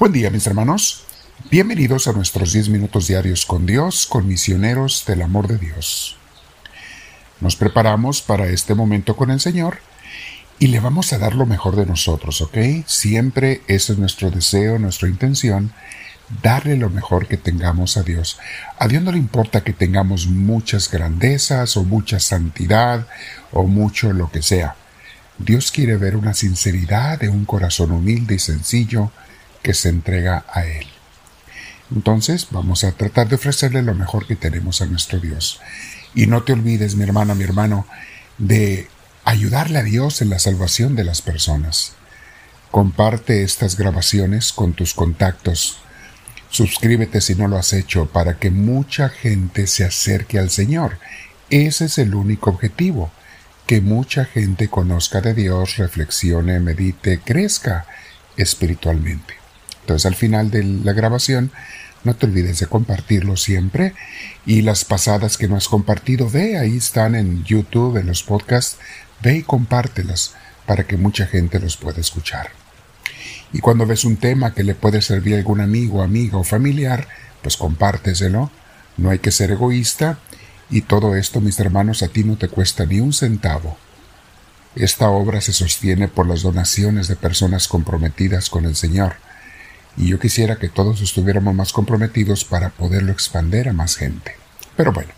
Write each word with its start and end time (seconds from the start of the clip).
Buen 0.00 0.12
día 0.12 0.30
mis 0.30 0.46
hermanos. 0.46 1.04
Bienvenidos 1.50 2.08
a 2.08 2.14
nuestros 2.14 2.54
10 2.54 2.70
minutos 2.70 3.06
diarios 3.06 3.44
con 3.44 3.66
Dios, 3.66 4.06
con 4.06 4.26
misioneros 4.26 5.04
del 5.06 5.20
amor 5.20 5.46
de 5.46 5.58
Dios. 5.58 6.16
Nos 7.42 7.54
preparamos 7.54 8.22
para 8.22 8.46
este 8.46 8.74
momento 8.74 9.14
con 9.14 9.30
el 9.30 9.40
Señor 9.40 9.80
y 10.58 10.68
le 10.68 10.80
vamos 10.80 11.12
a 11.12 11.18
dar 11.18 11.34
lo 11.34 11.44
mejor 11.44 11.76
de 11.76 11.84
nosotros, 11.84 12.40
¿ok? 12.40 12.56
Siempre 12.86 13.60
ese 13.66 13.92
es 13.92 13.98
nuestro 13.98 14.30
deseo, 14.30 14.78
nuestra 14.78 15.06
intención, 15.06 15.70
darle 16.42 16.78
lo 16.78 16.88
mejor 16.88 17.26
que 17.26 17.36
tengamos 17.36 17.98
a 17.98 18.02
Dios. 18.02 18.38
A 18.78 18.88
Dios 18.88 19.02
no 19.02 19.12
le 19.12 19.18
importa 19.18 19.64
que 19.64 19.74
tengamos 19.74 20.28
muchas 20.28 20.90
grandezas 20.90 21.76
o 21.76 21.84
mucha 21.84 22.20
santidad 22.20 23.06
o 23.52 23.64
mucho 23.64 24.14
lo 24.14 24.30
que 24.30 24.40
sea. 24.40 24.76
Dios 25.36 25.70
quiere 25.70 25.98
ver 25.98 26.16
una 26.16 26.32
sinceridad 26.32 27.20
de 27.20 27.28
un 27.28 27.44
corazón 27.44 27.90
humilde 27.92 28.36
y 28.36 28.38
sencillo 28.38 29.12
que 29.62 29.74
se 29.74 29.88
entrega 29.88 30.44
a 30.52 30.64
Él. 30.64 30.86
Entonces 31.94 32.48
vamos 32.50 32.84
a 32.84 32.92
tratar 32.92 33.28
de 33.28 33.34
ofrecerle 33.34 33.82
lo 33.82 33.94
mejor 33.94 34.26
que 34.26 34.36
tenemos 34.36 34.80
a 34.80 34.86
nuestro 34.86 35.18
Dios. 35.18 35.60
Y 36.14 36.26
no 36.26 36.42
te 36.42 36.52
olvides, 36.52 36.94
mi 36.94 37.04
hermana, 37.04 37.34
mi 37.34 37.44
hermano, 37.44 37.86
de 38.38 38.88
ayudarle 39.24 39.78
a 39.78 39.82
Dios 39.82 40.22
en 40.22 40.30
la 40.30 40.38
salvación 40.38 40.96
de 40.96 41.04
las 41.04 41.22
personas. 41.22 41.94
Comparte 42.70 43.42
estas 43.42 43.76
grabaciones 43.76 44.52
con 44.52 44.72
tus 44.72 44.94
contactos. 44.94 45.78
Suscríbete 46.50 47.20
si 47.20 47.34
no 47.34 47.48
lo 47.48 47.56
has 47.56 47.72
hecho 47.72 48.06
para 48.06 48.38
que 48.38 48.50
mucha 48.50 49.08
gente 49.08 49.66
se 49.66 49.84
acerque 49.84 50.38
al 50.38 50.50
Señor. 50.50 50.98
Ese 51.48 51.86
es 51.86 51.98
el 51.98 52.14
único 52.14 52.50
objetivo, 52.50 53.10
que 53.66 53.80
mucha 53.80 54.24
gente 54.24 54.68
conozca 54.68 55.20
de 55.20 55.34
Dios, 55.34 55.76
reflexione, 55.76 56.60
medite, 56.60 57.20
crezca 57.20 57.86
espiritualmente. 58.36 59.39
Entonces 59.80 60.06
al 60.06 60.14
final 60.14 60.50
de 60.50 60.64
la 60.64 60.92
grabación 60.92 61.50
no 62.04 62.14
te 62.14 62.26
olvides 62.26 62.60
de 62.60 62.66
compartirlo 62.66 63.36
siempre 63.36 63.94
y 64.46 64.62
las 64.62 64.84
pasadas 64.84 65.36
que 65.36 65.48
no 65.48 65.56
has 65.56 65.68
compartido, 65.68 66.30
ve, 66.30 66.58
ahí 66.58 66.76
están 66.76 67.14
en 67.14 67.44
YouTube, 67.44 67.98
en 67.98 68.06
los 68.06 68.22
podcasts, 68.22 68.78
ve 69.22 69.38
y 69.38 69.42
compártelas 69.42 70.34
para 70.66 70.84
que 70.84 70.96
mucha 70.96 71.26
gente 71.26 71.60
los 71.60 71.76
pueda 71.76 72.00
escuchar. 72.00 72.50
Y 73.52 73.58
cuando 73.58 73.86
ves 73.86 74.04
un 74.04 74.16
tema 74.16 74.54
que 74.54 74.62
le 74.62 74.74
puede 74.74 75.02
servir 75.02 75.34
a 75.34 75.38
algún 75.38 75.60
amigo, 75.60 76.02
amiga 76.02 76.38
o 76.38 76.44
familiar, 76.44 77.08
pues 77.42 77.56
compárteselo. 77.56 78.50
No 78.96 79.10
hay 79.10 79.18
que 79.18 79.32
ser 79.32 79.50
egoísta 79.50 80.18
y 80.70 80.82
todo 80.82 81.16
esto, 81.16 81.40
mis 81.40 81.58
hermanos, 81.58 82.02
a 82.02 82.08
ti 82.08 82.22
no 82.22 82.36
te 82.36 82.48
cuesta 82.48 82.86
ni 82.86 83.00
un 83.00 83.12
centavo. 83.12 83.76
Esta 84.76 85.10
obra 85.10 85.40
se 85.40 85.52
sostiene 85.52 86.06
por 86.06 86.28
las 86.28 86.42
donaciones 86.42 87.08
de 87.08 87.16
personas 87.16 87.66
comprometidas 87.66 88.48
con 88.50 88.66
el 88.66 88.76
Señor 88.76 89.16
y 89.96 90.08
yo 90.08 90.18
quisiera 90.18 90.56
que 90.56 90.68
todos 90.68 91.00
estuviéramos 91.00 91.54
más 91.54 91.72
comprometidos 91.72 92.44
para 92.44 92.70
poderlo 92.70 93.12
expandir 93.12 93.68
a 93.68 93.72
más 93.72 93.96
gente. 93.96 94.36
Pero 94.76 94.92
bueno, 94.92 95.12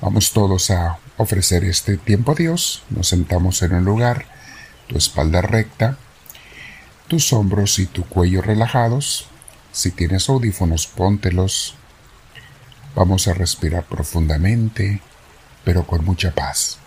vamos 0.00 0.32
todos 0.32 0.70
a 0.70 0.98
ofrecer 1.16 1.64
este 1.64 1.96
tiempo 1.96 2.32
a 2.32 2.34
Dios, 2.34 2.82
nos 2.90 3.08
sentamos 3.08 3.62
en 3.62 3.74
un 3.74 3.84
lugar, 3.84 4.26
tu 4.88 4.98
espalda 4.98 5.40
recta, 5.40 5.96
tus 7.08 7.32
hombros 7.32 7.78
y 7.78 7.86
tu 7.86 8.04
cuello 8.04 8.42
relajados, 8.42 9.28
si 9.72 9.90
tienes 9.90 10.28
audífonos 10.28 10.86
póntelos, 10.86 11.74
vamos 12.94 13.26
a 13.26 13.34
respirar 13.34 13.84
profundamente, 13.84 15.00
pero 15.64 15.84
con 15.84 16.04
mucha 16.04 16.32
paz. 16.32 16.78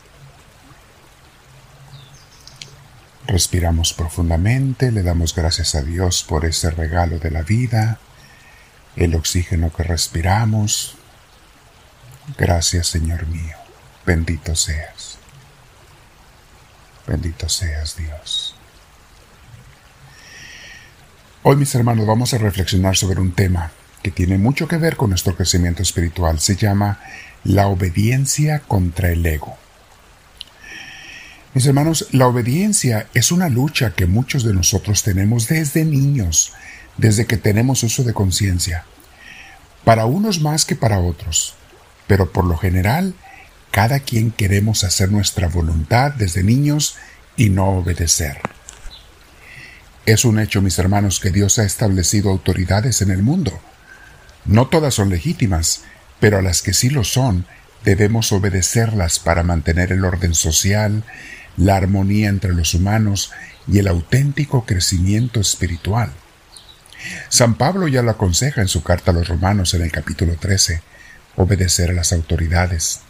Respiramos 3.27 3.91
profundamente, 3.91 4.89
le 4.89 5.03
damos 5.03 5.35
gracias 5.35 5.75
a 5.75 5.81
Dios 5.81 6.23
por 6.23 6.45
ese 6.45 6.71
regalo 6.71 7.19
de 7.19 7.29
la 7.29 7.41
vida, 7.41 7.99
el 8.95 9.15
oxígeno 9.15 9.71
que 9.73 9.83
respiramos. 9.83 10.95
Gracias 12.37 12.87
Señor 12.87 13.27
mío, 13.27 13.57
bendito 14.05 14.55
seas. 14.55 15.17
Bendito 17.05 17.49
seas 17.49 17.97
Dios. 17.97 18.55
Hoy 21.43 21.57
mis 21.57 21.75
hermanos 21.75 22.07
vamos 22.07 22.33
a 22.33 22.37
reflexionar 22.37 22.95
sobre 22.95 23.19
un 23.19 23.33
tema 23.33 23.71
que 24.03 24.11
tiene 24.11 24.37
mucho 24.37 24.69
que 24.69 24.77
ver 24.77 24.95
con 24.95 25.09
nuestro 25.09 25.35
crecimiento 25.35 25.81
espiritual. 25.81 26.39
Se 26.39 26.55
llama 26.55 27.01
la 27.43 27.67
obediencia 27.67 28.59
contra 28.59 29.11
el 29.11 29.25
ego. 29.25 29.57
Mis 31.57 31.65
hermanos, 31.65 32.05
la 32.11 32.27
obediencia 32.27 33.07
es 33.15 33.31
una 33.31 33.49
lucha 33.49 33.95
que 33.95 34.05
muchos 34.05 34.43
de 34.43 34.53
nosotros 34.53 35.01
tenemos 35.01 35.47
desde 35.47 35.85
niños, 35.85 36.53
desde 36.97 37.25
que 37.25 37.37
tenemos 37.37 37.81
uso 37.81 38.03
de 38.03 38.13
conciencia. 38.13 38.85
Para 39.83 40.05
unos 40.05 40.39
más 40.39 40.65
que 40.65 40.75
para 40.75 40.99
otros, 40.99 41.55
pero 42.05 42.31
por 42.31 42.45
lo 42.45 42.57
general, 42.57 43.15
cada 43.71 44.01
quien 44.01 44.29
queremos 44.29 44.83
hacer 44.83 45.11
nuestra 45.11 45.47
voluntad 45.47 46.11
desde 46.11 46.43
niños 46.43 46.95
y 47.37 47.49
no 47.49 47.69
obedecer. 47.69 48.37
Es 50.05 50.25
un 50.25 50.37
hecho, 50.37 50.61
mis 50.61 50.77
hermanos, 50.77 51.19
que 51.19 51.31
Dios 51.31 51.57
ha 51.57 51.63
establecido 51.63 52.29
autoridades 52.29 53.01
en 53.01 53.09
el 53.09 53.23
mundo. 53.23 53.59
No 54.45 54.67
todas 54.67 54.93
son 54.93 55.09
legítimas, 55.09 55.81
pero 56.19 56.37
a 56.37 56.43
las 56.43 56.61
que 56.61 56.75
sí 56.75 56.91
lo 56.91 57.03
son, 57.03 57.47
debemos 57.83 58.31
obedecerlas 58.31 59.17
para 59.17 59.41
mantener 59.41 59.91
el 59.91 60.05
orden 60.05 60.35
social, 60.35 61.03
la 61.57 61.75
armonía 61.75 62.29
entre 62.29 62.53
los 62.53 62.73
humanos 62.73 63.31
y 63.67 63.79
el 63.79 63.87
auténtico 63.87 64.65
crecimiento 64.65 65.39
espiritual. 65.41 66.11
San 67.29 67.55
Pablo 67.55 67.87
ya 67.87 68.01
lo 68.01 68.11
aconseja 68.11 68.61
en 68.61 68.67
su 68.67 68.83
carta 68.83 69.11
a 69.11 69.13
los 69.13 69.27
romanos 69.27 69.73
en 69.73 69.81
el 69.81 69.91
capítulo 69.91 70.35
13, 70.35 70.81
obedecer 71.35 71.89
a 71.89 71.93
las 71.93 72.13
autoridades. 72.13 73.01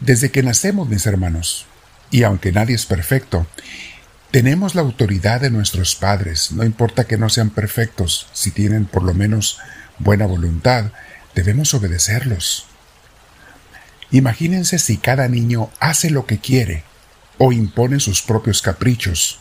Desde 0.00 0.30
que 0.30 0.42
nacemos, 0.42 0.88
mis 0.88 1.06
hermanos, 1.06 1.66
y 2.10 2.24
aunque 2.24 2.52
nadie 2.52 2.74
es 2.74 2.86
perfecto, 2.86 3.46
tenemos 4.30 4.74
la 4.74 4.82
autoridad 4.82 5.40
de 5.40 5.50
nuestros 5.50 5.94
padres, 5.94 6.52
no 6.52 6.64
importa 6.64 7.04
que 7.04 7.18
no 7.18 7.28
sean 7.28 7.50
perfectos, 7.50 8.28
si 8.32 8.50
tienen 8.50 8.86
por 8.86 9.02
lo 9.02 9.14
menos 9.14 9.58
buena 9.98 10.26
voluntad, 10.26 10.92
debemos 11.34 11.74
obedecerlos. 11.74 12.66
Imagínense 14.10 14.78
si 14.78 14.96
cada 14.98 15.28
niño 15.28 15.70
hace 15.80 16.10
lo 16.10 16.26
que 16.26 16.38
quiere 16.38 16.84
o 17.44 17.50
impone 17.50 17.98
sus 17.98 18.22
propios 18.22 18.62
caprichos. 18.62 19.40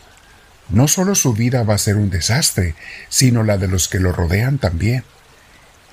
No 0.70 0.88
solo 0.88 1.14
su 1.14 1.34
vida 1.34 1.62
va 1.62 1.76
a 1.76 1.78
ser 1.78 1.98
un 1.98 2.10
desastre, 2.10 2.74
sino 3.10 3.44
la 3.44 3.60
de 3.60 3.68
los 3.68 3.88
que 3.88 4.00
lo 4.00 4.12
rodean 4.12 4.58
también. 4.58 5.04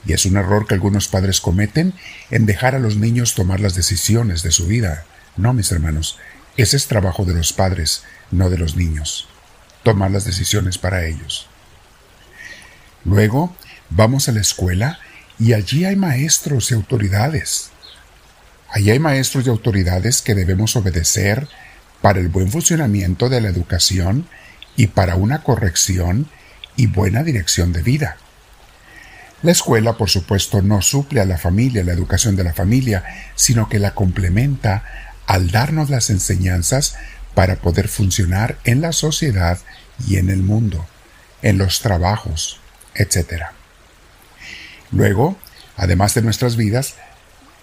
Y 0.06 0.14
es 0.14 0.24
un 0.24 0.38
error 0.38 0.66
que 0.66 0.72
algunos 0.72 1.06
padres 1.06 1.42
cometen 1.42 1.92
en 2.30 2.46
dejar 2.46 2.74
a 2.74 2.78
los 2.78 2.96
niños 2.96 3.34
tomar 3.34 3.60
las 3.60 3.74
decisiones 3.74 4.42
de 4.42 4.52
su 4.52 4.66
vida. 4.66 5.04
No, 5.36 5.52
mis 5.52 5.70
hermanos, 5.70 6.18
ese 6.56 6.78
es 6.78 6.86
trabajo 6.86 7.26
de 7.26 7.34
los 7.34 7.52
padres, 7.52 8.04
no 8.30 8.48
de 8.48 8.56
los 8.56 8.74
niños. 8.74 9.28
Tomar 9.82 10.10
las 10.10 10.24
decisiones 10.24 10.78
para 10.78 11.04
ellos. 11.04 11.46
Luego, 13.04 13.54
vamos 13.90 14.30
a 14.30 14.32
la 14.32 14.40
escuela 14.40 14.98
y 15.38 15.52
allí 15.52 15.84
hay 15.84 15.96
maestros 15.96 16.70
y 16.70 16.74
autoridades. 16.74 17.68
Allí 18.70 18.92
hay 18.92 18.98
maestros 18.98 19.46
y 19.46 19.50
autoridades 19.50 20.22
que 20.22 20.34
debemos 20.34 20.74
obedecer 20.74 21.48
para 22.00 22.20
el 22.20 22.28
buen 22.28 22.50
funcionamiento 22.50 23.28
de 23.28 23.40
la 23.40 23.48
educación 23.48 24.28
y 24.76 24.88
para 24.88 25.16
una 25.16 25.42
corrección 25.42 26.28
y 26.76 26.86
buena 26.86 27.24
dirección 27.24 27.72
de 27.72 27.82
vida. 27.82 28.16
La 29.42 29.52
escuela, 29.52 29.96
por 29.96 30.10
supuesto, 30.10 30.62
no 30.62 30.82
suple 30.82 31.20
a 31.20 31.24
la 31.24 31.38
familia, 31.38 31.84
la 31.84 31.92
educación 31.92 32.34
de 32.34 32.44
la 32.44 32.54
familia, 32.54 33.04
sino 33.36 33.68
que 33.68 33.78
la 33.78 33.94
complementa 33.94 34.84
al 35.26 35.50
darnos 35.50 35.90
las 35.90 36.10
enseñanzas 36.10 36.96
para 37.34 37.56
poder 37.56 37.86
funcionar 37.86 38.58
en 38.64 38.80
la 38.80 38.92
sociedad 38.92 39.58
y 40.06 40.16
en 40.16 40.30
el 40.30 40.42
mundo, 40.42 40.86
en 41.42 41.58
los 41.58 41.80
trabajos, 41.80 42.58
etc. 42.96 43.44
Luego, 44.90 45.36
además 45.76 46.14
de 46.14 46.22
nuestras 46.22 46.56
vidas, 46.56 46.94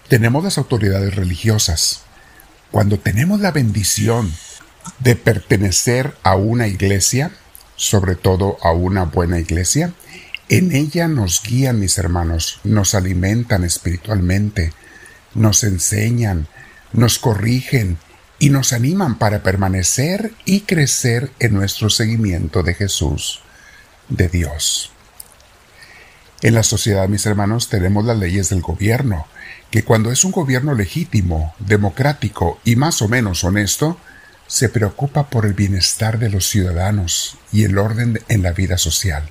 tenemos 0.08 0.46
las 0.46 0.58
autoridades 0.58 1.16
religiosas, 1.16 2.05
cuando 2.76 3.00
tenemos 3.00 3.40
la 3.40 3.52
bendición 3.52 4.34
de 5.00 5.16
pertenecer 5.16 6.14
a 6.24 6.36
una 6.36 6.68
iglesia, 6.68 7.32
sobre 7.78 8.16
todo 8.16 8.58
a 8.62 8.74
una 8.74 9.06
buena 9.06 9.40
iglesia, 9.40 9.94
en 10.50 10.76
ella 10.76 11.08
nos 11.08 11.42
guían 11.42 11.80
mis 11.80 11.98
hermanos, 11.98 12.60
nos 12.66 12.94
alimentan 12.94 13.64
espiritualmente, 13.64 14.74
nos 15.36 15.64
enseñan, 15.64 16.50
nos 16.92 17.18
corrigen 17.18 17.98
y 18.40 18.50
nos 18.50 18.74
animan 18.74 19.20
para 19.20 19.42
permanecer 19.42 20.34
y 20.44 20.60
crecer 20.64 21.32
en 21.40 21.54
nuestro 21.54 21.90
seguimiento 21.90 22.62
de 22.62 22.74
Jesús, 22.74 23.40
de 24.10 24.28
Dios. 24.28 24.92
En 26.42 26.54
la 26.54 26.64
sociedad, 26.64 27.08
mis 27.08 27.26
hermanos, 27.26 27.70
tenemos 27.70 28.04
las 28.04 28.18
leyes 28.18 28.50
del 28.50 28.60
gobierno, 28.60 29.28
que 29.72 29.84
cuando 29.84 30.12
es 30.12 30.24
un 30.24 30.32
gobierno 30.32 30.74
legítimo, 30.74 31.54
democrático 31.60 32.60
y 32.64 32.76
más 32.76 33.02
o 33.02 33.08
menos 33.08 33.44
honesto, 33.44 34.00
se 34.48 34.70
preocupa 34.70 35.30
por 35.30 35.46
el 35.46 35.54
bienestar 35.54 36.20
de 36.20 36.30
los 36.30 36.48
ciudadanos 36.48 37.38
y 37.52 37.64
el 37.64 37.78
orden 37.78 38.22
en 38.28 38.44
la 38.44 38.52
vida 38.52 38.78
social. 38.78 39.30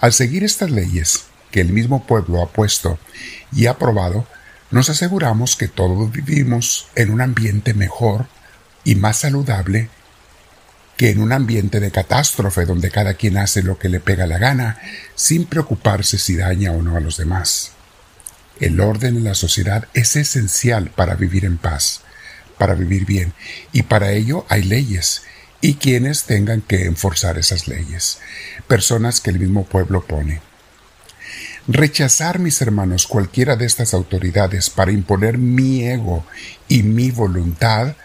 Al 0.00 0.12
seguir 0.12 0.44
estas 0.44 0.70
leyes 0.70 1.24
que 1.50 1.60
el 1.60 1.72
mismo 1.72 2.06
pueblo 2.06 2.42
ha 2.42 2.48
puesto 2.48 2.98
y 3.52 3.66
aprobado, 3.66 4.26
nos 4.70 4.88
aseguramos 4.88 5.56
que 5.56 5.68
todos 5.68 6.12
vivimos 6.12 6.86
en 6.94 7.10
un 7.10 7.20
ambiente 7.20 7.74
mejor 7.74 8.26
y 8.84 8.94
más 8.94 9.18
saludable 9.18 9.88
que 10.96 11.10
en 11.10 11.22
un 11.22 11.32
ambiente 11.32 11.80
de 11.80 11.90
catástrofe 11.90 12.66
donde 12.66 12.90
cada 12.90 13.14
quien 13.14 13.38
hace 13.38 13.62
lo 13.62 13.78
que 13.78 13.88
le 13.88 14.00
pega 14.00 14.26
la 14.26 14.38
gana 14.38 14.78
sin 15.14 15.46
preocuparse 15.46 16.18
si 16.18 16.36
daña 16.36 16.72
o 16.72 16.82
no 16.82 16.96
a 16.96 17.00
los 17.00 17.16
demás. 17.16 17.72
El 18.60 18.78
orden 18.80 19.16
en 19.16 19.24
la 19.24 19.34
sociedad 19.34 19.88
es 19.94 20.16
esencial 20.16 20.90
para 20.90 21.14
vivir 21.14 21.46
en 21.46 21.56
paz, 21.56 22.02
para 22.58 22.74
vivir 22.74 23.06
bien, 23.06 23.32
y 23.72 23.82
para 23.82 24.12
ello 24.12 24.44
hay 24.50 24.62
leyes 24.62 25.22
y 25.62 25.74
quienes 25.74 26.24
tengan 26.24 26.60
que 26.60 26.84
enforzar 26.84 27.38
esas 27.38 27.68
leyes, 27.68 28.18
personas 28.68 29.20
que 29.20 29.30
el 29.30 29.38
mismo 29.38 29.64
pueblo 29.64 30.04
pone. 30.06 30.40
Rechazar, 31.68 32.38
mis 32.38 32.60
hermanos, 32.60 33.06
cualquiera 33.06 33.56
de 33.56 33.64
estas 33.64 33.94
autoridades 33.94 34.70
para 34.70 34.92
imponer 34.92 35.38
mi 35.38 35.86
ego 35.86 36.26
y 36.68 36.82
mi 36.82 37.10
voluntad 37.10 37.96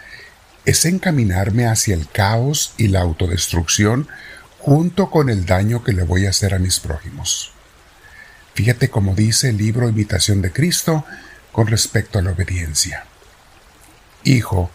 es 0.65 0.85
encaminarme 0.85 1.67
hacia 1.67 1.95
el 1.95 2.07
caos 2.09 2.73
y 2.77 2.87
la 2.87 3.01
autodestrucción 3.01 4.07
junto 4.59 5.09
con 5.09 5.29
el 5.29 5.45
daño 5.45 5.83
que 5.83 5.93
le 5.93 6.03
voy 6.03 6.25
a 6.25 6.29
hacer 6.29 6.53
a 6.53 6.59
mis 6.59 6.79
prójimos. 6.79 7.54
Fíjate 8.55 8.89
cómo 8.89 9.13
dice 9.15 9.49
el 9.49 9.57
libro 9.57 9.89
Imitación 9.89 10.41
de 10.41 10.51
Cristo 10.51 11.05
con 11.51 11.67
respecto 11.67 12.19
a 12.19 12.21
la 12.21 12.31
obediencia. 12.31 13.05
Hijo, 14.23 14.71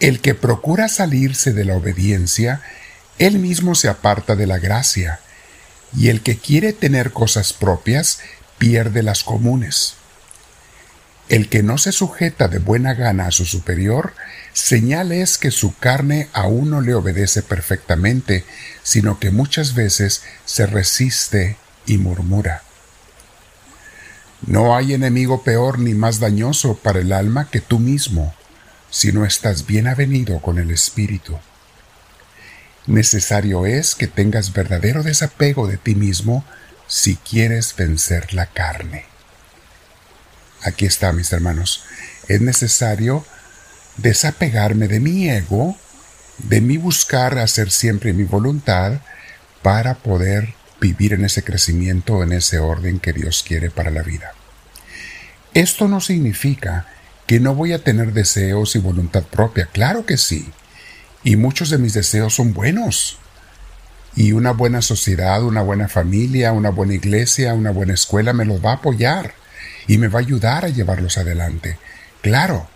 el 0.00 0.20
que 0.20 0.34
procura 0.34 0.88
salirse 0.88 1.52
de 1.54 1.64
la 1.64 1.76
obediencia, 1.76 2.60
él 3.18 3.38
mismo 3.38 3.74
se 3.74 3.88
aparta 3.88 4.36
de 4.36 4.46
la 4.46 4.58
gracia, 4.58 5.20
y 5.96 6.08
el 6.08 6.20
que 6.20 6.36
quiere 6.36 6.72
tener 6.74 7.10
cosas 7.10 7.52
propias 7.54 8.20
pierde 8.58 9.02
las 9.02 9.24
comunes. 9.24 9.94
El 11.30 11.48
que 11.48 11.62
no 11.62 11.78
se 11.78 11.92
sujeta 11.92 12.48
de 12.48 12.58
buena 12.58 12.92
gana 12.92 13.26
a 13.26 13.30
su 13.30 13.46
superior, 13.46 14.14
señal 14.52 15.10
es 15.10 15.38
que 15.38 15.50
su 15.50 15.74
carne 15.76 16.28
aún 16.32 16.70
no 16.70 16.80
le 16.82 16.94
obedece 16.94 17.42
perfectamente, 17.42 18.44
sino 18.82 19.18
que 19.18 19.30
muchas 19.30 19.74
veces 19.74 20.22
se 20.44 20.66
resiste 20.66 21.56
y 21.86 21.98
murmura. 21.98 22.62
No 24.46 24.74
hay 24.74 24.94
enemigo 24.94 25.42
peor 25.42 25.78
ni 25.78 25.94
más 25.94 26.18
dañoso 26.18 26.74
para 26.76 27.00
el 27.00 27.12
alma 27.12 27.50
que 27.50 27.60
tú 27.60 27.78
mismo 27.78 28.34
si 28.90 29.12
no 29.12 29.24
estás 29.24 29.66
bien 29.66 29.86
avenido 29.86 30.40
con 30.40 30.58
el 30.58 30.70
Espíritu. 30.70 31.38
Necesario 32.86 33.66
es 33.66 33.94
que 33.94 34.06
tengas 34.06 34.52
verdadero 34.52 35.02
desapego 35.02 35.66
de 35.66 35.76
ti 35.76 35.94
mismo 35.94 36.44
si 36.86 37.16
quieres 37.16 37.76
vencer 37.76 38.34
la 38.34 38.46
carne. 38.46 39.04
Aquí 40.62 40.86
está, 40.86 41.12
mis 41.12 41.32
hermanos. 41.32 41.84
Es 42.26 42.40
necesario 42.40 43.24
desapegarme 43.96 44.88
de 44.88 45.00
mi 45.00 45.28
ego, 45.28 45.76
de 46.38 46.60
mi 46.60 46.78
buscar 46.78 47.38
hacer 47.38 47.70
siempre 47.70 48.12
mi 48.12 48.24
voluntad 48.24 49.00
para 49.62 49.94
poder 49.94 50.54
vivir 50.80 51.12
en 51.12 51.24
ese 51.24 51.44
crecimiento, 51.44 52.22
en 52.22 52.32
ese 52.32 52.58
orden 52.58 52.98
que 52.98 53.12
Dios 53.12 53.44
quiere 53.46 53.70
para 53.70 53.90
la 53.90 54.02
vida. 54.02 54.32
Esto 55.54 55.88
no 55.88 56.00
significa 56.00 56.86
que 57.26 57.40
no 57.40 57.54
voy 57.54 57.72
a 57.72 57.84
tener 57.84 58.12
deseos 58.12 58.74
y 58.74 58.78
voluntad 58.78 59.22
propia. 59.24 59.66
Claro 59.66 60.06
que 60.06 60.16
sí. 60.16 60.50
Y 61.22 61.36
muchos 61.36 61.70
de 61.70 61.78
mis 61.78 61.94
deseos 61.94 62.34
son 62.34 62.54
buenos. 62.54 63.18
Y 64.16 64.32
una 64.32 64.52
buena 64.52 64.82
sociedad, 64.82 65.42
una 65.44 65.62
buena 65.62 65.88
familia, 65.88 66.52
una 66.52 66.70
buena 66.70 66.94
iglesia, 66.94 67.54
una 67.54 67.70
buena 67.70 67.94
escuela 67.94 68.32
me 68.32 68.44
los 68.44 68.64
va 68.64 68.72
a 68.72 68.74
apoyar 68.74 69.34
y 69.86 69.98
me 69.98 70.08
va 70.08 70.18
a 70.18 70.22
ayudar 70.22 70.64
a 70.64 70.68
llevarlos 70.68 71.18
adelante. 71.18 71.78
Claro. 72.22 72.68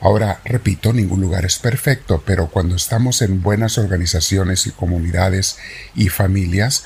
Ahora, 0.00 0.40
repito, 0.44 0.92
ningún 0.92 1.20
lugar 1.20 1.44
es 1.44 1.58
perfecto, 1.58 2.22
pero 2.24 2.48
cuando 2.48 2.76
estamos 2.76 3.20
en 3.20 3.42
buenas 3.42 3.76
organizaciones 3.76 4.66
y 4.66 4.70
comunidades 4.70 5.58
y 5.94 6.08
familias, 6.08 6.84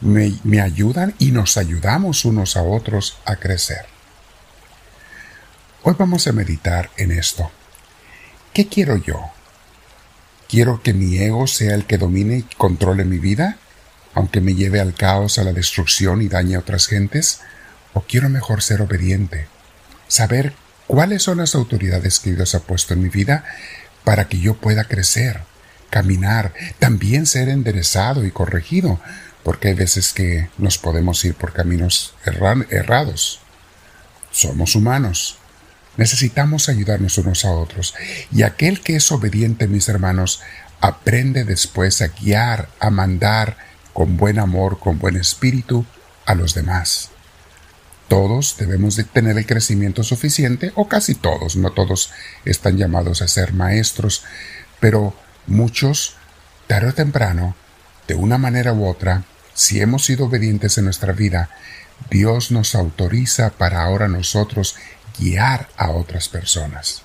me, 0.00 0.60
ayudan 0.60 1.14
y 1.18 1.30
nos 1.32 1.56
ayudamos 1.56 2.24
unos 2.24 2.56
a 2.56 2.62
otros 2.62 3.18
a 3.24 3.36
crecer. 3.36 3.86
Hoy 5.82 5.94
vamos 5.98 6.26
a 6.26 6.32
meditar 6.32 6.90
en 6.96 7.12
esto. 7.12 7.50
¿Qué 8.52 8.68
quiero 8.68 8.96
yo? 8.96 9.30
¿Quiero 10.48 10.82
que 10.82 10.92
mi 10.92 11.18
ego 11.18 11.46
sea 11.46 11.74
el 11.74 11.86
que 11.86 11.98
domine 11.98 12.38
y 12.38 12.42
controle 12.42 13.04
mi 13.04 13.18
vida, 13.18 13.58
aunque 14.14 14.40
me 14.40 14.54
lleve 14.54 14.80
al 14.80 14.94
caos, 14.94 15.38
a 15.38 15.44
la 15.44 15.52
destrucción 15.52 16.22
y 16.22 16.28
dañe 16.28 16.56
a 16.56 16.60
otras 16.60 16.86
gentes? 16.86 17.40
¿O 17.94 18.02
quiero 18.02 18.28
mejor 18.28 18.62
ser 18.62 18.82
obediente? 18.82 19.48
Saber 20.08 20.54
cuáles 20.86 21.22
son 21.22 21.38
las 21.38 21.54
autoridades 21.54 22.20
que 22.20 22.32
Dios 22.32 22.54
ha 22.54 22.60
puesto 22.60 22.94
en 22.94 23.02
mi 23.02 23.08
vida 23.08 23.44
para 24.04 24.28
que 24.28 24.38
yo 24.38 24.54
pueda 24.54 24.84
crecer, 24.84 25.40
caminar, 25.90 26.52
también 26.78 27.26
ser 27.26 27.48
enderezado 27.48 28.24
y 28.24 28.30
corregido, 28.30 29.00
porque 29.46 29.68
hay 29.68 29.74
veces 29.74 30.12
que 30.12 30.50
nos 30.58 30.76
podemos 30.76 31.24
ir 31.24 31.34
por 31.34 31.52
caminos 31.52 32.16
errados. 32.68 33.38
Somos 34.32 34.74
humanos, 34.74 35.38
Necesitamos 35.96 36.68
ayudarnos 36.68 37.16
unos 37.16 37.44
a 37.44 37.52
otros. 37.52 37.94
Y 38.32 38.42
aquel 38.42 38.80
que 38.80 38.96
es 38.96 39.12
obediente, 39.12 39.68
mis 39.68 39.88
hermanos, 39.88 40.42
aprende 40.80 41.44
después 41.44 42.02
a 42.02 42.08
guiar, 42.08 42.68
a 42.80 42.90
mandar 42.90 43.56
con 43.92 44.16
buen 44.16 44.40
amor, 44.40 44.80
con 44.80 44.98
buen 44.98 45.16
espíritu 45.16 45.86
a 46.26 46.34
los 46.34 46.52
demás. 46.52 47.10
Todos 48.08 48.56
debemos 48.58 48.96
de 48.96 49.04
tener 49.04 49.38
el 49.38 49.46
crecimiento 49.46 50.02
suficiente, 50.02 50.72
o 50.74 50.88
casi 50.88 51.14
todos, 51.14 51.54
no 51.54 51.70
todos 51.70 52.10
están 52.44 52.76
llamados 52.76 53.22
a 53.22 53.28
ser 53.28 53.54
maestros, 53.54 54.24
pero 54.80 55.14
muchos, 55.46 56.16
tarde 56.66 56.88
o 56.88 56.94
temprano, 56.94 57.54
de 58.06 58.16
una 58.16 58.38
manera 58.38 58.74
u 58.74 58.86
otra, 58.86 59.24
si 59.56 59.80
hemos 59.80 60.04
sido 60.04 60.26
obedientes 60.26 60.76
en 60.76 60.84
nuestra 60.84 61.14
vida, 61.14 61.48
Dios 62.10 62.50
nos 62.50 62.74
autoriza 62.74 63.50
para 63.50 63.82
ahora 63.82 64.06
nosotros 64.06 64.76
guiar 65.18 65.70
a 65.78 65.90
otras 65.90 66.28
personas. 66.28 67.00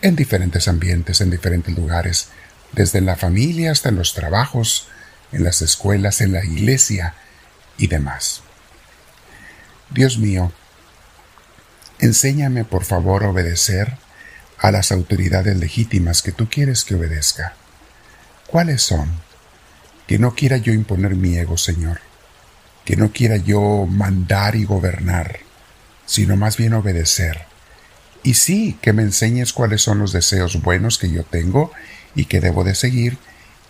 En 0.00 0.16
diferentes 0.16 0.68
ambientes, 0.68 1.20
en 1.20 1.30
diferentes 1.30 1.76
lugares, 1.76 2.28
desde 2.72 3.02
la 3.02 3.16
familia 3.16 3.72
hasta 3.72 3.90
los 3.90 4.14
trabajos, 4.14 4.88
en 5.32 5.44
las 5.44 5.60
escuelas, 5.60 6.22
en 6.22 6.32
la 6.32 6.42
iglesia 6.42 7.14
y 7.76 7.88
demás. 7.88 8.40
Dios 9.90 10.16
mío, 10.16 10.50
enséñame 11.98 12.64
por 12.64 12.84
favor 12.84 13.22
a 13.22 13.28
obedecer 13.28 13.98
a 14.58 14.70
las 14.70 14.92
autoridades 14.92 15.58
legítimas 15.58 16.22
que 16.22 16.32
tú 16.32 16.48
quieres 16.48 16.84
que 16.84 16.94
obedezca. 16.94 17.52
¿Cuáles 18.46 18.80
son? 18.80 19.23
Que 20.06 20.18
no 20.18 20.34
quiera 20.34 20.56
yo 20.56 20.72
imponer 20.72 21.14
mi 21.14 21.36
ego, 21.36 21.56
Señor. 21.56 22.00
Que 22.84 22.96
no 22.96 23.12
quiera 23.12 23.36
yo 23.36 23.86
mandar 23.86 24.56
y 24.56 24.64
gobernar 24.64 25.44
sino 26.06 26.36
más 26.36 26.56
bien 26.56 26.74
obedecer. 26.74 27.42
Y 28.22 28.34
sí, 28.34 28.78
que 28.80 28.92
me 28.92 29.02
enseñes 29.02 29.52
cuáles 29.52 29.82
son 29.82 29.98
los 29.98 30.12
deseos 30.12 30.62
buenos 30.62 30.98
que 30.98 31.10
yo 31.10 31.24
tengo 31.24 31.72
y 32.14 32.26
que 32.26 32.40
debo 32.40 32.64
de 32.64 32.74
seguir 32.74 33.18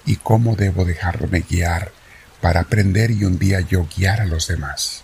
y 0.06 0.16
cómo 0.16 0.54
debo 0.54 0.84
dejarme 0.84 1.40
guiar 1.40 1.92
para 2.40 2.60
aprender 2.60 3.10
y 3.10 3.24
un 3.24 3.38
día 3.38 3.60
yo 3.60 3.88
guiar 3.96 4.20
a 4.20 4.26
los 4.26 4.46
demás. 4.46 5.02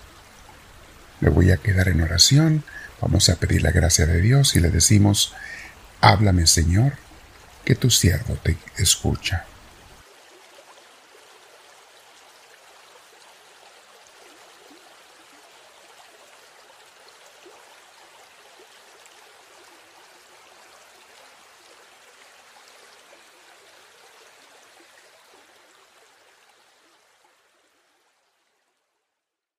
Me 1.20 1.30
voy 1.30 1.50
a 1.50 1.56
quedar 1.56 1.88
en 1.88 2.02
oración, 2.02 2.64
vamos 3.00 3.28
a 3.28 3.36
pedir 3.36 3.62
la 3.62 3.72
gracia 3.72 4.06
de 4.06 4.20
Dios 4.20 4.54
y 4.56 4.60
le 4.60 4.70
decimos, 4.70 5.34
háblame 6.00 6.46
Señor, 6.46 6.94
que 7.64 7.74
tu 7.74 7.90
siervo 7.90 8.38
te 8.42 8.56
escucha. 8.76 9.46